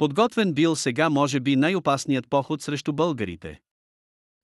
Подготвен 0.00 0.52
бил 0.52 0.76
сега 0.76 1.08
може 1.08 1.40
би 1.40 1.56
най-опасният 1.56 2.30
поход 2.30 2.62
срещу 2.62 2.92
българите. 2.92 3.60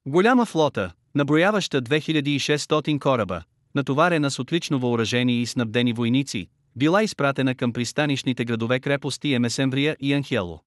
Голяма 0.06 0.46
флота, 0.46 0.92
наброяваща 1.14 1.82
2600 1.82 3.00
кораба, 3.00 3.42
натоварена 3.74 4.30
с 4.30 4.38
отлично 4.38 4.78
въоръжени 4.78 5.42
и 5.42 5.46
снабдени 5.46 5.92
войници, 5.92 6.48
била 6.76 7.02
изпратена 7.02 7.54
към 7.54 7.72
пристанищните 7.72 8.44
градове 8.44 8.80
крепости 8.80 9.34
Емесемврия 9.34 9.96
и 10.00 10.14
Анхело. 10.14 10.60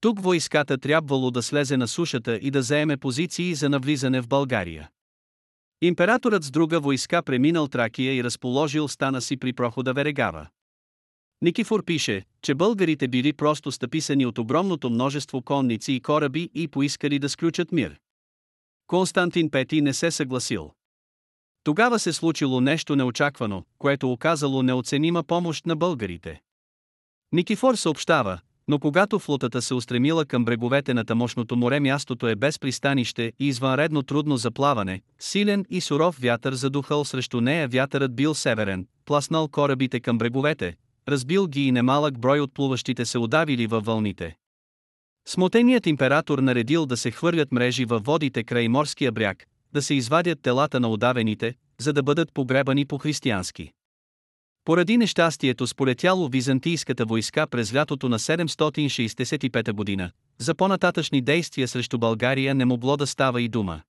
Тук 0.00 0.22
войската 0.22 0.78
трябвало 0.78 1.30
да 1.30 1.42
слезе 1.42 1.76
на 1.76 1.88
сушата 1.88 2.38
и 2.42 2.50
да 2.50 2.62
заеме 2.62 2.96
позиции 2.96 3.54
за 3.54 3.68
навлизане 3.68 4.20
в 4.20 4.28
България. 4.28 4.90
Императорът 5.82 6.44
с 6.44 6.50
друга 6.50 6.80
войска 6.80 7.22
преминал 7.22 7.68
Тракия 7.68 8.14
и 8.14 8.24
разположил 8.24 8.88
стана 8.88 9.20
си 9.20 9.36
при 9.36 9.52
прохода 9.52 9.92
Верегава. 9.92 10.46
Никифор 11.42 11.84
пише, 11.84 12.24
че 12.42 12.54
българите 12.54 13.08
били 13.08 13.32
просто 13.32 13.72
стъписани 13.72 14.26
от 14.26 14.38
огромното 14.38 14.90
множество 14.90 15.42
конници 15.42 15.92
и 15.92 16.00
кораби 16.00 16.50
и 16.54 16.68
поискали 16.68 17.18
да 17.18 17.28
сключат 17.28 17.72
мир. 17.72 17.98
Константин 18.86 19.50
Пети 19.50 19.80
не 19.80 19.92
се 19.92 20.10
съгласил. 20.10 20.70
Тогава 21.64 21.98
се 21.98 22.12
случило 22.12 22.60
нещо 22.60 22.96
неочаквано, 22.96 23.64
което 23.78 24.12
оказало 24.12 24.62
неоценима 24.62 25.22
помощ 25.22 25.66
на 25.66 25.76
българите. 25.76 26.40
Никифор 27.32 27.74
съобщава, 27.74 28.40
но 28.68 28.78
когато 28.78 29.18
флотата 29.18 29.62
се 29.62 29.74
устремила 29.74 30.24
към 30.24 30.44
бреговете 30.44 30.94
на 30.94 31.04
тамошното 31.04 31.56
море 31.56 31.80
мястото 31.80 32.28
е 32.28 32.36
без 32.36 32.58
пристанище 32.58 33.32
и 33.38 33.48
извънредно 33.48 34.02
трудно 34.02 34.36
за 34.36 34.50
плаване, 34.50 35.02
силен 35.18 35.64
и 35.70 35.80
суров 35.80 36.16
вятър 36.20 36.54
задухал 36.54 37.04
срещу 37.04 37.40
нея 37.40 37.68
вятърът 37.68 38.16
бил 38.16 38.34
северен, 38.34 38.86
пласнал 39.04 39.48
корабите 39.48 40.00
към 40.00 40.18
бреговете, 40.18 40.76
разбил 41.08 41.46
ги 41.46 41.66
и 41.66 41.72
немалък 41.72 42.18
брой 42.18 42.40
от 42.40 42.54
плуващите 42.54 43.06
се 43.06 43.18
удавили 43.18 43.66
във 43.66 43.84
вълните. 43.84 44.36
Смотеният 45.26 45.86
император 45.86 46.38
наредил 46.38 46.86
да 46.86 46.96
се 46.96 47.10
хвърлят 47.10 47.52
мрежи 47.52 47.84
във 47.84 48.04
водите 48.04 48.44
край 48.44 48.68
морския 48.68 49.12
бряг, 49.12 49.46
да 49.72 49.82
се 49.82 49.94
извадят 49.94 50.42
телата 50.42 50.80
на 50.80 50.88
удавените, 50.88 51.54
за 51.80 51.92
да 51.92 52.02
бъдат 52.02 52.32
погребани 52.34 52.84
по-християнски. 52.84 53.72
Поради 54.64 54.96
нещастието 54.96 55.66
сполетяло 55.66 56.28
византийската 56.28 57.04
войска 57.04 57.46
през 57.46 57.74
лятото 57.74 58.08
на 58.08 58.18
765 58.18 59.72
година, 59.72 60.10
за 60.38 60.54
по-нататъчни 60.54 61.22
действия 61.22 61.68
срещу 61.68 61.98
България 61.98 62.54
не 62.54 62.64
могло 62.64 62.96
да 62.96 63.06
става 63.06 63.42
и 63.42 63.48
дума. 63.48 63.82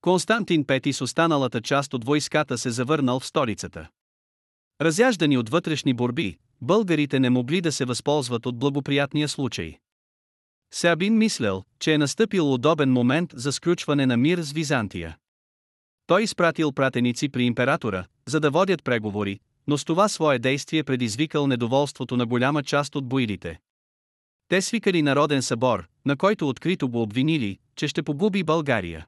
Константин 0.00 0.64
Пети 0.64 0.92
с 0.92 1.00
останалата 1.00 1.60
част 1.60 1.94
от 1.94 2.04
войската 2.04 2.58
се 2.58 2.70
завърнал 2.70 3.20
в 3.20 3.26
столицата. 3.26 3.88
Разяждани 4.82 5.38
от 5.38 5.48
вътрешни 5.48 5.94
борби, 5.94 6.36
българите 6.60 7.20
не 7.20 7.30
могли 7.30 7.60
да 7.60 7.72
се 7.72 7.84
възползват 7.84 8.46
от 8.46 8.58
благоприятния 8.58 9.28
случай. 9.28 9.78
Сабин 10.74 11.18
мислял, 11.18 11.64
че 11.80 11.94
е 11.94 11.98
настъпил 11.98 12.54
удобен 12.54 12.92
момент 12.92 13.30
за 13.34 13.52
сключване 13.52 14.06
на 14.06 14.16
мир 14.16 14.38
с 14.38 14.52
Византия. 14.52 15.16
Той 16.06 16.22
изпратил 16.22 16.72
пратеници 16.72 17.28
при 17.28 17.44
императора, 17.44 18.04
за 18.26 18.40
да 18.40 18.50
водят 18.50 18.84
преговори, 18.84 19.40
но 19.66 19.78
с 19.78 19.84
това 19.84 20.08
свое 20.08 20.38
действие 20.38 20.84
предизвикал 20.84 21.46
недоволството 21.46 22.16
на 22.16 22.26
голяма 22.26 22.62
част 22.62 22.96
от 22.96 23.08
боилите. 23.08 23.60
Те 24.48 24.62
свикали 24.62 25.02
народен 25.02 25.42
събор, 25.42 25.88
на 26.06 26.16
който 26.16 26.48
открито 26.48 26.88
го 26.88 27.02
обвинили, 27.02 27.58
че 27.76 27.88
ще 27.88 28.02
погуби 28.02 28.42
България. 28.42 29.06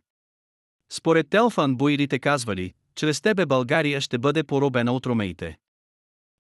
Според 0.93 1.31
Телфан 1.31 1.77
боилите 1.77 2.19
казвали, 2.19 2.73
чрез 2.95 3.21
тебе 3.21 3.47
България 3.47 4.01
ще 4.01 4.19
бъде 4.19 4.45
поробена 4.45 4.93
от 4.93 5.07
ромеите. 5.07 5.57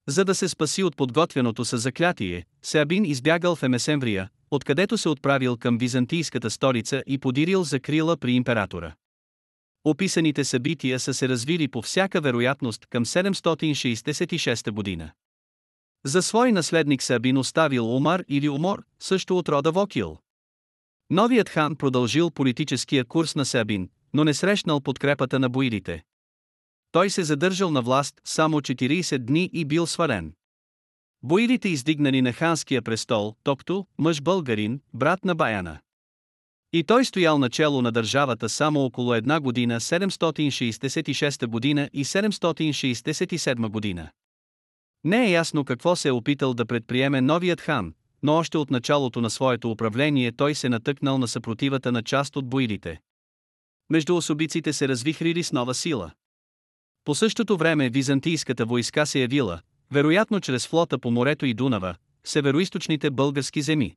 За 0.09 0.25
да 0.25 0.35
се 0.35 0.49
спаси 0.49 0.83
от 0.83 0.97
подготвеното 0.97 1.65
със 1.65 1.83
заклятие, 1.83 2.45
Сеабин 2.63 3.05
избягал 3.05 3.57
в 3.57 3.63
Емесемврия, 3.63 4.29
откъдето 4.51 4.99
се 4.99 5.09
отправил 5.09 5.57
към 5.57 5.79
византийската 5.79 6.51
столица 6.51 7.03
и 7.07 7.19
подирил 7.19 7.65
закрила 7.65 8.17
при 8.17 8.33
императора. 8.33 8.95
Описаните 9.85 10.45
събития 10.45 11.01
са 11.01 11.15
се 11.15 11.29
развили 11.29 11.69
по 11.69 11.83
всяка 11.83 12.21
вероятност 12.21 12.87
към 12.87 13.05
766 13.05 14.71
година. 14.71 15.13
За 16.05 16.23
свой 16.23 16.53
наследник 16.53 17.03
Сабин 17.03 17.39
оставил 17.39 17.97
Умар 17.97 18.25
или 18.29 18.49
Умор, 18.49 18.85
също 19.01 19.39
от 19.39 19.49
рода 19.49 19.73
Вокил. 19.73 20.19
Новият 21.11 21.49
хан 21.49 21.77
продължил 21.77 22.31
политическия 22.31 23.05
курс 23.05 23.35
на 23.35 23.45
Сабин, 23.45 23.89
но 24.15 24.25
не 24.25 24.35
срещнал 24.35 24.81
подкрепата 24.81 25.39
на 25.39 25.49
боилите. 25.49 26.03
Той 26.95 27.11
се 27.11 27.25
задържал 27.25 27.71
на 27.71 27.83
власт 27.83 28.21
само 28.25 28.61
40 28.61 29.19
дни 29.19 29.51
и 29.53 29.65
бил 29.65 29.87
свален. 29.87 30.33
Боилите 31.23 31.69
издигнали 31.69 32.23
на 32.23 32.33
ханския 32.33 32.83
престол, 32.83 33.35
Токто, 33.45 33.87
мъж 33.99 34.23
българин, 34.23 34.81
брат 34.93 35.25
на 35.25 35.35
Баяна. 35.35 35.79
И 36.73 36.85
той 36.85 37.05
стоял 37.05 37.39
начало 37.39 37.83
на 37.83 37.93
държавата 37.93 38.49
само 38.49 38.81
около 38.81 39.15
една 39.15 39.41
година 39.41 39.81
766 39.81 41.47
година 41.47 41.91
и 41.93 42.05
767 42.05 43.69
година. 43.69 44.11
Не 45.05 45.27
е 45.27 45.31
ясно 45.31 45.65
какво 45.65 45.97
се 45.97 46.09
е 46.09 46.13
опитал 46.13 46.55
да 46.55 46.67
предприеме 46.67 47.21
новият 47.21 47.61
хан, 47.61 47.95
но 48.23 48.35
още 48.35 48.59
от 48.59 48.71
началото 48.71 49.21
на 49.21 49.31
своето 49.31 49.71
управление 49.71 50.33
той 50.33 50.55
се 50.55 50.69
натъкнал 50.69 51.19
на 51.19 51.29
съпротивата 51.29 51.93
на 51.93 52.03
част 52.03 52.37
от 52.37 52.49
боилите. 52.49 53.01
Между 53.91 54.17
особиците 54.17 54.73
се 54.73 54.89
развихрили 54.89 55.43
с 55.43 55.53
нова 55.53 55.75
сила. 55.75 56.13
По 57.05 57.15
същото 57.15 57.57
време 57.57 57.91
византийската 57.91 58.65
войска 58.65 59.07
се 59.07 59.21
явила, 59.21 59.61
вероятно 59.91 60.41
чрез 60.41 60.67
флота 60.67 60.99
по 60.99 61.11
морето 61.11 61.47
и 61.47 61.55
Дунава, 61.55 61.95
в 62.25 62.29
североисточните 62.29 63.11
български 63.11 63.63
земи. 63.63 63.95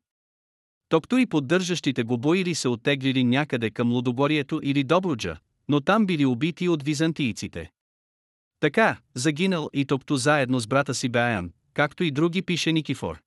Токто 0.90 1.18
и 1.18 1.26
поддържащите 1.26 2.04
го 2.04 2.18
боили 2.18 2.56
се 2.56 2.68
оттеглили 2.68 3.24
някъде 3.24 3.70
към 3.70 3.92
Лудогорието 3.92 4.60
или 4.64 4.84
Добруджа, 4.84 5.38
но 5.70 5.82
там 5.82 6.06
били 6.06 6.26
убити 6.26 6.70
от 6.70 6.84
византийците. 6.84 7.72
Така, 8.60 8.98
загинал 9.14 9.70
и 9.74 9.86
Токто 9.86 10.18
заедно 10.18 10.60
с 10.60 10.68
брата 10.68 10.94
си 10.94 11.10
Беян, 11.10 11.52
както 11.74 12.04
и 12.04 12.12
други 12.12 12.42
пише 12.42 12.72
Никифор. 12.72 13.22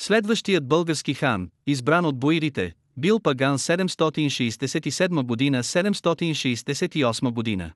Следващият 0.00 0.68
български 0.68 1.14
хан, 1.14 1.50
избран 1.66 2.04
от 2.04 2.18
боирите, 2.18 2.74
бил 2.96 3.20
Паган 3.20 3.58
767 3.58 5.22
година 5.22 5.62
768 5.62 7.30
година. 7.30 7.72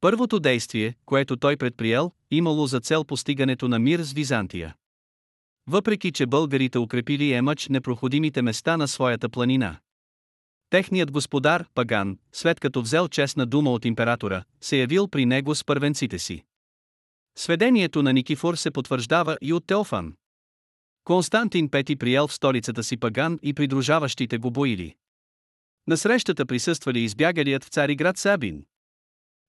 Първото 0.00 0.40
действие, 0.40 0.94
което 1.06 1.36
той 1.36 1.56
предприел, 1.56 2.12
имало 2.30 2.66
за 2.66 2.80
цел 2.80 3.04
постигането 3.04 3.68
на 3.68 3.78
мир 3.78 4.00
с 4.00 4.12
Византия. 4.12 4.74
Въпреки 5.66 6.12
че 6.12 6.26
българите 6.26 6.78
укрепили 6.78 7.32
Емъч 7.32 7.68
непроходимите 7.68 8.42
места 8.42 8.76
на 8.76 8.88
своята 8.88 9.28
планина. 9.28 9.76
Техният 10.70 11.10
господар, 11.10 11.66
Паган, 11.74 12.18
след 12.32 12.60
като 12.60 12.82
взел 12.82 13.08
честна 13.08 13.46
дума 13.46 13.72
от 13.72 13.84
императора, 13.84 14.44
се 14.60 14.76
явил 14.76 15.08
при 15.08 15.26
него 15.26 15.54
с 15.54 15.64
първенците 15.64 16.18
си. 16.18 16.44
Сведението 17.38 18.02
на 18.02 18.12
Никифор 18.12 18.54
се 18.54 18.70
потвърждава 18.70 19.36
и 19.42 19.52
от 19.52 19.66
Теофан. 19.66 20.14
Константин 21.04 21.68
Пети 21.68 21.96
приел 21.96 22.28
в 22.28 22.32
столицата 22.32 22.84
си 22.84 22.96
Паган 22.96 23.38
и 23.42 23.54
придружаващите 23.54 24.38
го 24.38 24.50
боили. 24.50 24.94
На 25.86 25.96
срещата 25.96 26.46
присъствали 26.46 27.00
избягалият 27.00 27.64
в 27.64 27.68
Цариград 27.68 28.18
Сабин. 28.18 28.64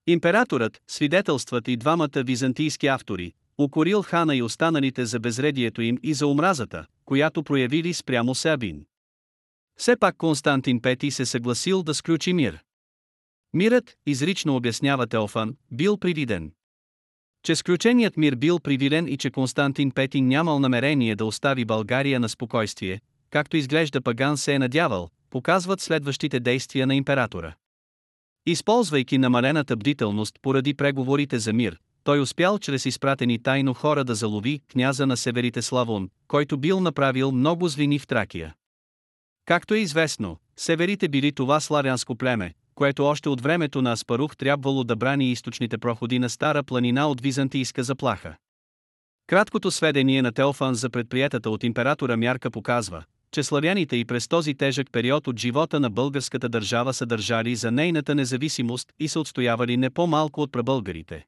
Императорът, 0.08 0.82
свидетелстват 0.88 1.68
и 1.68 1.78
двамата 1.78 2.10
византийски 2.16 2.88
автори, 2.88 3.34
укорил 3.58 4.02
хана 4.02 4.36
и 4.36 4.42
останалите 4.42 5.06
за 5.06 5.20
безредието 5.20 5.82
им 5.82 5.98
и 6.04 6.14
за 6.14 6.28
омразата, 6.28 6.86
която 7.06 7.44
проявили 7.44 7.94
спрямо 7.94 8.36
Сеабин. 8.36 8.86
Все 9.78 9.96
пак 9.96 10.18
Константин 10.18 10.82
Пети 10.82 11.12
се 11.12 11.26
съгласил 11.26 11.84
да 11.84 11.94
сключи 11.94 12.34
мир. 12.34 12.60
Мирът, 13.54 13.98
изрично 14.06 14.56
обяснява 14.56 15.08
Теофан, 15.08 15.56
бил 15.72 15.98
привиден. 15.98 16.52
Че 17.44 17.56
сключеният 17.56 18.18
мир 18.18 18.36
бил 18.36 18.60
привилен 18.60 19.08
и 19.08 19.18
че 19.18 19.32
Константин 19.32 19.92
Пети 19.92 20.22
нямал 20.22 20.60
намерение 20.60 21.16
да 21.16 21.26
остави 21.26 21.66
България 21.66 22.20
на 22.20 22.30
спокойствие, 22.30 23.02
както 23.30 23.58
изглежда 23.58 24.02
Паган 24.02 24.38
се 24.38 24.54
е 24.54 24.60
надявал, 24.60 25.10
показват 25.30 25.82
следващите 25.82 26.40
действия 26.40 26.88
на 26.88 26.96
императора. 26.96 27.54
Използвайки 28.46 29.18
намалената 29.18 29.76
бдителност 29.76 30.36
поради 30.42 30.74
преговорите 30.74 31.40
за 31.40 31.54
мир, 31.54 31.78
той 32.04 32.20
успял 32.20 32.60
чрез 32.60 32.86
изпратени 32.86 33.44
тайно 33.44 33.74
хора 33.74 34.04
да 34.04 34.16
залови 34.16 34.62
княза 34.72 35.06
на 35.06 35.18
северите 35.18 35.62
Славон, 35.62 36.10
който 36.28 36.58
бил 36.58 36.80
направил 36.80 37.32
много 37.32 37.68
злини 37.68 38.00
в 38.00 38.08
Тракия. 38.08 38.54
Както 39.46 39.74
е 39.74 39.78
известно, 39.78 40.38
северите 40.58 41.10
били 41.10 41.32
това 41.32 41.60
славянско 41.60 42.16
племе, 42.16 42.54
което 42.76 43.06
още 43.06 43.30
от 43.30 43.42
времето 43.42 43.82
на 43.82 43.92
Аспарух 43.92 44.38
трябвало 44.38 44.84
да 44.84 44.96
брани 44.96 45.32
източните 45.32 45.78
проходи 45.78 46.20
на 46.20 46.30
Стара 46.30 46.64
планина 46.64 47.08
от 47.08 47.22
византийска 47.22 47.84
заплаха. 47.84 48.36
Краткото 49.28 49.72
сведение 49.72 50.22
на 50.22 50.32
Теофан 50.32 50.76
за 50.76 50.90
предприятата 50.90 51.50
от 51.50 51.64
императора 51.64 52.18
Мярка 52.18 52.52
показва, 52.52 53.04
че 53.32 53.44
славяните 53.44 53.96
и 53.96 54.06
през 54.06 54.28
този 54.28 54.54
тежък 54.54 54.88
период 54.92 55.28
от 55.28 55.40
живота 55.40 55.80
на 55.80 55.90
българската 55.90 56.50
държава 56.50 56.94
са 56.94 57.06
държали 57.06 57.56
за 57.56 57.72
нейната 57.72 58.16
независимост 58.16 58.94
и 59.00 59.08
са 59.08 59.20
отстоявали 59.20 59.78
не 59.78 59.90
по-малко 59.90 60.42
от 60.42 60.52
прабългарите. 60.52 61.26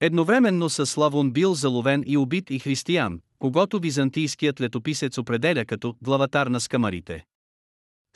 Едновременно 0.00 0.70
с 0.70 0.86
Славон 0.86 1.30
бил 1.30 1.54
заловен 1.54 2.04
и 2.06 2.16
убит 2.16 2.50
и 2.50 2.58
християн, 2.58 3.20
когато 3.38 3.80
византийският 3.80 4.60
летописец 4.60 5.18
определя 5.18 5.64
като 5.64 5.94
главатар 6.02 6.46
на 6.46 6.60
скамарите. 6.60 7.24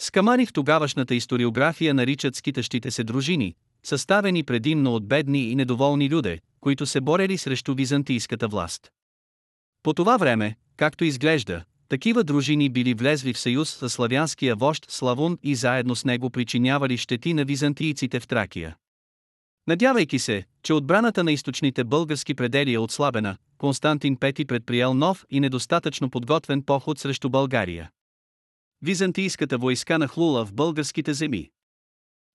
Скамари 0.00 0.46
в 0.46 0.52
тогавашната 0.52 1.14
историография 1.14 1.94
наричат 1.94 2.36
скитащите 2.36 2.90
се 2.90 3.04
дружини, 3.04 3.54
съставени 3.82 4.42
предимно 4.42 4.94
от 4.94 5.06
бедни 5.06 5.50
и 5.50 5.54
недоволни 5.54 6.10
люде, 6.10 6.38
които 6.60 6.86
се 6.86 7.00
борели 7.00 7.38
срещу 7.38 7.74
византийската 7.74 8.48
власт. 8.48 8.90
По 9.82 9.94
това 9.94 10.16
време, 10.16 10.56
както 10.76 11.04
изглежда, 11.04 11.64
такива 11.90 12.24
дружини 12.24 12.68
били 12.68 12.94
влезли 12.94 13.32
в 13.32 13.38
съюз 13.38 13.70
с 13.70 13.90
славянския 13.90 14.56
вожд 14.56 14.86
Славун 14.88 15.38
и 15.42 15.54
заедно 15.54 15.96
с 15.96 16.04
него 16.04 16.30
причинявали 16.30 16.96
щети 16.96 17.34
на 17.34 17.44
византийците 17.44 18.20
в 18.20 18.26
Тракия. 18.26 18.76
Надявайки 19.66 20.18
се, 20.18 20.44
че 20.62 20.72
отбраната 20.72 21.24
на 21.24 21.32
източните 21.32 21.84
български 21.84 22.34
предели 22.34 22.74
е 22.74 22.78
отслабена, 22.78 23.36
Константин 23.58 24.16
Пети 24.16 24.44
предприел 24.44 24.94
нов 24.94 25.24
и 25.30 25.40
недостатъчно 25.40 26.10
подготвен 26.10 26.62
поход 26.62 26.98
срещу 26.98 27.30
България. 27.30 27.90
Византийската 28.82 29.58
войска 29.58 29.98
нахлула 29.98 30.46
в 30.46 30.54
българските 30.54 31.14
земи. 31.14 31.50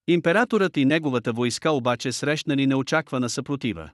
Императорът 0.07 0.77
и 0.77 0.85
неговата 0.85 1.33
войска 1.33 1.71
обаче 1.71 2.11
срещнали 2.11 2.67
неочаквана 2.67 3.29
съпротива. 3.29 3.89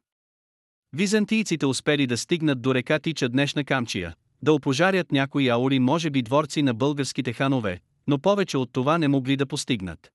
Византийците 0.94 1.65
успели 1.65 2.08
да 2.08 2.18
стигнат 2.18 2.62
до 2.62 2.75
река 2.75 3.00
Тича 3.00 3.30
днешна 3.30 3.63
Камчия, 3.63 4.15
да 4.41 4.53
опожарят 4.53 5.12
някои 5.12 5.50
аури 5.50 5.79
може 5.79 6.10
би 6.10 6.21
дворци 6.21 6.62
на 6.62 6.74
българските 6.74 7.33
ханове, 7.33 7.79
но 8.07 8.19
повече 8.19 8.57
от 8.57 8.69
това 8.74 8.98
не 8.98 9.07
могли 9.07 9.38
да 9.38 9.45
постигнат. 9.45 10.12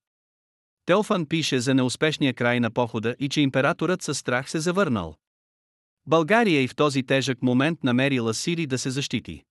Теофан 0.86 1.26
пише 1.26 1.60
за 1.60 1.74
неуспешния 1.74 2.34
край 2.34 2.60
на 2.60 2.70
похода 2.70 3.16
и 3.18 3.28
че 3.28 3.40
императорът 3.40 4.02
със 4.02 4.18
страх 4.18 4.50
се 4.50 4.60
завърнал. 4.60 5.16
България 6.06 6.62
и 6.62 6.68
в 6.68 6.76
този 6.76 7.02
тежък 7.02 7.42
момент 7.42 7.84
намерила 7.84 8.34
сили 8.34 8.66
да 8.66 8.78
се 8.78 8.90
защити. 8.90 9.42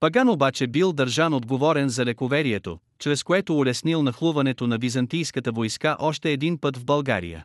Паган 0.00 0.28
обаче 0.28 0.66
бил 0.66 0.92
държан 0.92 1.34
отговорен 1.34 1.88
за 1.88 2.04
лековерието, 2.04 2.78
чрез 2.98 3.22
което 3.22 3.58
улеснил 3.58 4.02
нахлуването 4.02 4.66
на 4.66 4.78
византийската 4.78 5.52
войска 5.52 5.96
още 6.00 6.32
един 6.32 6.58
път 6.60 6.76
в 6.76 6.84
България. 6.84 7.44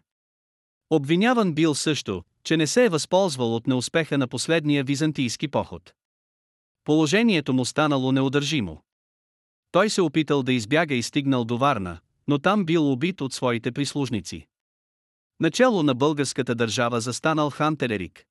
Обвиняван 0.89 1.53
бил 1.53 1.75
също, 1.75 2.23
че 2.43 2.57
не 2.57 2.67
се 2.67 2.85
е 2.85 2.89
възползвал 2.89 3.55
от 3.55 3.67
неуспеха 3.67 4.17
на 4.17 4.27
последния 4.27 4.83
византийски 4.83 5.47
поход. 5.47 5.93
Положението 6.85 7.53
му 7.53 7.65
станало 7.65 8.11
неудържимо. 8.11 8.81
Той 9.71 9.89
се 9.89 10.01
опитал 10.01 10.43
да 10.43 10.53
избяга 10.53 10.95
и 10.95 11.03
стигнал 11.03 11.45
до 11.45 11.57
Варна, 11.57 11.99
но 12.27 12.39
там 12.39 12.65
бил 12.65 12.91
убит 12.91 13.21
от 13.21 13.33
своите 13.33 13.71
прислужници. 13.71 14.47
Начало 15.39 15.83
на 15.83 15.95
българската 15.95 16.55
държава 16.55 17.01
застанал 17.01 17.49
хан 17.49 17.77
Телерик. 17.77 18.25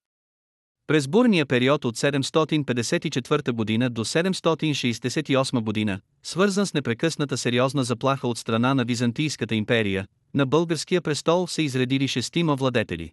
През 0.87 1.09
бурния 1.09 1.47
период 1.47 1.85
от 1.85 1.97
754 1.97 3.53
година 3.53 3.91
до 3.91 4.05
768 4.05 5.61
година, 5.61 6.01
свързан 6.23 6.67
с 6.67 6.75
непрекъсната 6.75 7.39
сериозна 7.39 7.85
заплаха 7.85 8.29
от 8.29 8.39
страна 8.39 8.75
на 8.75 8.85
Византийската 8.85 9.55
империя, 9.55 10.07
на 10.35 10.47
българския 10.47 11.03
престол 11.03 11.47
се 11.47 11.63
изредили 11.63 12.09
шестима 12.09 12.57
владетели. 12.57 13.13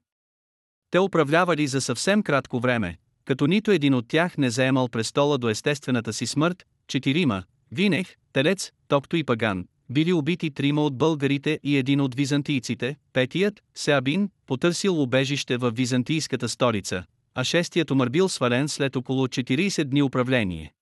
Те 0.91 0.99
управлявали 0.99 1.67
за 1.67 1.82
съвсем 1.82 2.23
кратко 2.23 2.60
време, 2.60 2.97
като 3.25 3.47
нито 3.47 3.71
един 3.71 3.93
от 3.93 4.07
тях 4.07 4.38
не 4.38 4.49
заемал 4.49 4.88
престола 4.88 5.38
до 5.38 5.49
естествената 5.49 6.13
си 6.13 6.25
смърт, 6.25 6.63
четирима, 6.88 7.43
Винех, 7.71 8.15
Телец, 8.34 8.71
Токто 8.88 9.15
и 9.17 9.23
Паган, 9.23 9.65
били 9.89 10.13
убити 10.13 10.51
трима 10.51 10.81
от 10.81 10.97
българите 10.97 11.60
и 11.63 11.77
един 11.77 12.01
от 12.01 12.15
византийците, 12.15 12.95
петият, 13.13 13.62
Сеабин, 13.75 14.29
потърсил 14.47 15.01
убежище 15.01 15.57
в 15.57 15.71
византийската 15.71 16.49
столица, 16.49 17.03
а 17.36 17.43
шестият 17.43 17.91
умър 17.91 18.10
бил 18.10 18.29
свален 18.29 18.69
след 18.69 18.95
около 18.95 19.27
40 19.27 19.84
дни 19.84 20.03
управление. 20.03 20.73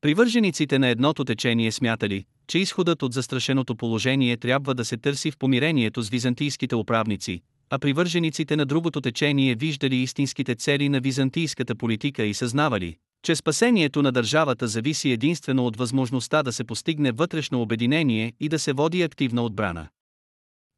Привържениците 0.00 0.78
на 0.78 0.88
едното 0.88 1.24
течение 1.24 1.72
смятали, 1.72 2.24
че 2.46 2.58
изходът 2.58 3.02
от 3.02 3.12
застрашеното 3.12 3.76
положение 3.76 4.36
трябва 4.36 4.74
да 4.74 4.84
се 4.84 4.96
търси 4.96 5.30
в 5.30 5.38
помирението 5.38 6.02
с 6.02 6.08
византийските 6.08 6.76
управници, 6.76 7.42
а 7.70 7.78
привържениците 7.78 8.56
на 8.56 8.66
другото 8.66 9.00
течение 9.00 9.54
виждали 9.54 9.96
истинските 9.96 10.54
цели 10.54 10.88
на 10.88 11.00
византийската 11.00 11.74
политика 11.74 12.24
и 12.24 12.34
съзнавали, 12.34 12.96
че 13.22 13.36
спасението 13.36 14.02
на 14.02 14.12
държавата 14.12 14.68
зависи 14.68 15.10
единствено 15.10 15.66
от 15.66 15.76
възможността 15.76 16.42
да 16.42 16.52
се 16.52 16.64
постигне 16.64 17.12
вътрешно 17.12 17.62
обединение 17.62 18.32
и 18.40 18.48
да 18.48 18.58
се 18.58 18.72
води 18.72 19.02
активна 19.02 19.42
отбрана. 19.42 19.88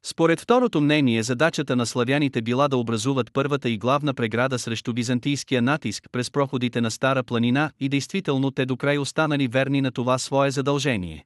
Според 0.05 0.41
второто 0.41 0.81
мнение 0.81 1.23
задачата 1.23 1.75
на 1.75 1.85
славяните 1.85 2.41
била 2.41 2.67
да 2.67 2.77
образуват 2.77 3.33
първата 3.33 3.69
и 3.69 3.77
главна 3.77 4.13
преграда 4.13 4.59
срещу 4.59 4.93
византийския 4.93 5.61
натиск 5.61 6.07
през 6.11 6.31
проходите 6.31 6.81
на 6.81 6.91
Стара 6.91 7.23
планина 7.23 7.71
и 7.79 7.89
действително 7.89 8.51
те 8.51 8.65
до 8.65 8.77
край 8.77 8.97
останали 8.97 9.47
верни 9.47 9.81
на 9.81 9.91
това 9.91 10.17
свое 10.17 10.51
задължение. 10.51 11.25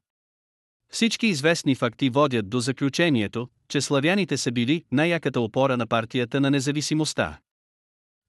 Всички 0.89 1.27
известни 1.27 1.75
факти 1.75 2.09
водят 2.09 2.49
до 2.49 2.59
заключението, 2.59 3.47
че 3.69 3.81
славяните 3.81 4.37
са 4.37 4.51
били 4.51 4.83
най-яката 4.91 5.41
опора 5.41 5.77
на 5.77 5.87
партията 5.87 6.41
на 6.41 6.51
независимостта. 6.51 7.39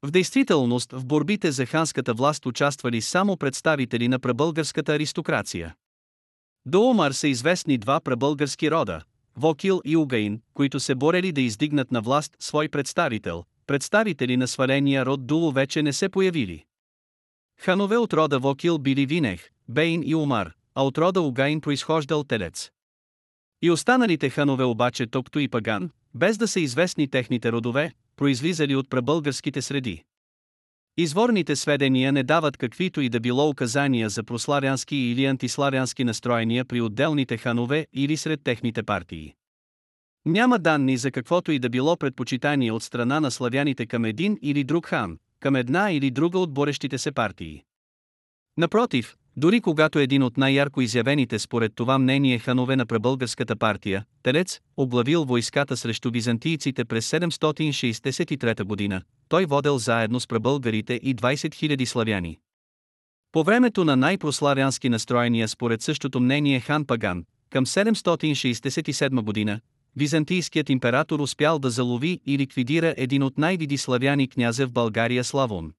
В 0.02 0.10
действителност 0.10 0.92
в 0.92 1.06
борбите 1.06 1.52
за 1.52 1.66
ханската 1.66 2.14
власт 2.14 2.46
участвали 2.46 3.00
само 3.00 3.36
представители 3.36 4.08
на 4.08 4.18
прабългарската 4.18 4.94
аристокрация. 4.94 5.74
До 6.66 6.82
Омар 6.82 7.12
са 7.12 7.28
известни 7.28 7.78
два 7.78 8.00
прабългарски 8.00 8.70
рода– 8.70 9.02
Вокил 9.36 9.80
и 9.84 9.96
Угаин, 9.96 10.40
които 10.54 10.80
се 10.80 10.94
борели 10.94 11.32
да 11.32 11.40
издигнат 11.40 11.92
на 11.92 12.00
власт 12.00 12.36
свой 12.38 12.68
представител, 12.68 13.44
представители 13.66 14.36
на 14.36 14.48
сваления 14.48 15.06
род 15.06 15.26
Дуло 15.26 15.52
вече 15.52 15.82
не 15.82 15.92
се 15.92 16.08
появили. 16.08 16.64
Ханове 17.60 17.96
от 17.96 18.12
рода 18.12 18.38
Вокил 18.38 18.78
били 18.78 19.06
Винех, 19.06 19.50
Бейн 19.68 20.02
и 20.06 20.14
Умар, 20.14 20.52
а 20.76 20.84
от 20.84 20.98
рода 20.98 21.20
Угаин 21.20 21.60
произхождал 21.60 22.24
Телец. 22.24 22.70
И 23.62 23.70
останалите 23.70 24.30
ханове 24.30 24.64
обаче 24.64 25.06
Токто 25.06 25.38
и 25.38 25.48
Паган, 25.48 25.90
без 26.14 26.38
да 26.38 26.48
са 26.48 26.60
известни 26.60 27.08
техните 27.08 27.52
родове, 27.52 27.92
произлизали 28.16 28.76
от 28.76 28.90
прабългарските 28.90 29.62
среди. 29.62 30.04
Изворните 30.96 31.56
сведения 31.56 32.12
не 32.12 32.22
дават 32.22 32.56
каквито 32.56 33.00
и 33.00 33.08
да 33.08 33.20
било 33.20 33.48
указания 33.48 34.08
за 34.08 34.24
прославянски 34.24 34.96
или 34.96 35.24
антиславянски 35.24 36.04
настроения 36.04 36.64
при 36.64 36.80
отделните 36.80 37.36
ханове 37.36 37.86
или 37.92 38.16
сред 38.16 38.40
техните 38.44 38.82
партии. 38.82 39.34
Няма 40.26 40.58
данни 40.58 40.96
за 40.96 41.10
каквото 41.10 41.52
и 41.52 41.58
да 41.58 41.68
било 41.68 41.96
предпочитание 41.96 42.72
от 42.72 42.82
страна 42.82 43.20
на 43.20 43.30
славяните 43.30 43.86
към 43.86 44.04
един 44.04 44.38
или 44.42 44.64
друг 44.64 44.86
хан, 44.86 45.18
към 45.40 45.56
една 45.56 45.92
или 45.92 46.10
друга 46.10 46.38
от 46.38 46.52
борещите 46.52 46.98
се 46.98 47.12
партии. 47.12 47.62
Напротив, 48.56 49.16
дори 49.36 49.60
когато 49.60 49.98
един 49.98 50.22
от 50.22 50.36
най-ярко 50.36 50.80
изявените 50.80 51.38
според 51.38 51.72
това 51.74 51.98
мнение 51.98 52.38
ханове 52.38 52.76
на 52.76 52.86
пребългарската 52.86 53.56
партия, 53.56 54.04
Телец, 54.22 54.60
облавил 54.76 55.24
войската 55.24 55.76
срещу 55.76 56.10
византийците 56.10 56.84
през 56.84 57.10
763 57.10 58.64
година, 58.64 59.02
той 59.28 59.44
водел 59.44 59.78
заедно 59.78 60.20
с 60.20 60.26
пребългарите 60.26 60.94
и 60.94 61.16
20 61.16 61.34
000 61.34 61.84
славяни. 61.84 62.38
По 63.32 63.44
времето 63.44 63.84
на 63.84 63.96
най-прославянски 63.96 64.88
настроения 64.88 65.48
според 65.48 65.82
същото 65.82 66.20
мнение 66.20 66.60
хан 66.60 66.84
Паган, 66.84 67.24
към 67.50 67.66
767 67.66 69.20
година, 69.20 69.60
византийският 69.96 70.70
император 70.70 71.20
успял 71.20 71.58
да 71.58 71.70
залови 71.70 72.20
и 72.26 72.38
ликвидира 72.38 72.94
един 72.96 73.22
от 73.22 73.38
най-види 73.38 73.78
славяни 73.78 74.28
князе 74.28 74.66
в 74.66 74.72
България 74.72 75.24
Славон. 75.24 75.72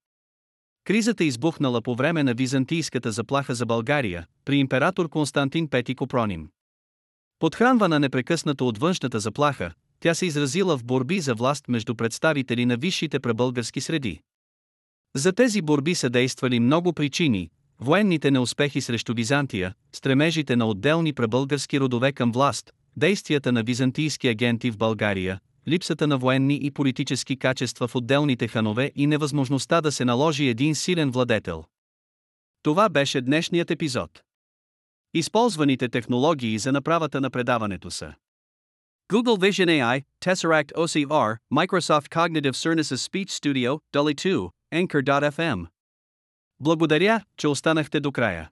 Кризата 0.87 1.23
избухнала 1.23 1.81
по 1.81 1.95
време 1.95 2.23
на 2.23 2.33
византийската 2.33 3.11
заплаха 3.11 3.55
за 3.55 3.65
България, 3.65 4.25
при 4.45 4.57
император 4.57 5.09
Константин 5.09 5.67
Пети 5.67 5.95
Копроним. 5.95 6.49
Подхранвана 7.39 7.99
непрекъснато 7.99 8.67
от 8.67 8.77
външната 8.77 9.19
заплаха, 9.19 9.71
тя 9.99 10.13
се 10.13 10.25
изразила 10.25 10.77
в 10.77 10.83
борби 10.83 11.19
за 11.19 11.35
власт 11.35 11.67
между 11.67 11.95
представители 11.95 12.65
на 12.65 12.77
висшите 12.77 13.19
пребългарски 13.19 13.81
среди. 13.81 14.19
За 15.15 15.33
тези 15.33 15.61
борби 15.61 15.95
са 15.95 16.09
действали 16.09 16.59
много 16.59 16.93
причини, 16.93 17.49
военните 17.79 18.31
неуспехи 18.31 18.81
срещу 18.81 19.13
Византия, 19.13 19.73
стремежите 19.93 20.55
на 20.55 20.65
отделни 20.65 21.13
пребългарски 21.13 21.79
родове 21.79 22.11
към 22.11 22.31
власт, 22.31 22.71
действията 22.97 23.51
на 23.51 23.63
византийски 23.63 24.27
агенти 24.27 24.71
в 24.71 24.77
България, 24.77 25.39
липсата 25.69 26.07
на 26.07 26.17
военни 26.17 26.59
и 26.63 26.71
политически 26.71 27.39
качества 27.39 27.87
в 27.87 27.95
отделните 27.95 28.47
ханове 28.47 28.91
и 28.95 29.07
невъзможността 29.07 29.81
да 29.81 29.91
се 29.91 30.05
наложи 30.05 30.47
един 30.47 30.75
силен 30.75 31.11
владетел. 31.11 31.63
Това 32.63 32.89
беше 32.89 33.21
днешният 33.21 33.71
епизод. 33.71 34.21
Използваните 35.13 35.89
технологии 35.89 36.59
за 36.59 36.71
направата 36.71 37.21
на 37.21 37.29
предаването 37.29 37.91
са 37.91 38.13
Google 39.13 39.37
Vision 39.37 39.69
AI, 39.69 40.03
Tesseract 40.25 40.73
OCR, 40.73 41.37
Microsoft 41.53 42.07
Cognitive 42.09 42.55
Services 42.55 43.11
Speech 43.11 43.29
Studio, 43.29 43.79
Dolly 43.93 44.15
2, 44.15 44.49
Anchor.fm. 44.73 45.67
Благодаря, 46.59 47.21
че 47.37 47.47
останахте 47.47 47.99
до 47.99 48.11
края. 48.11 48.49